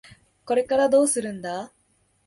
[0.45, 1.71] これからどうするんだ？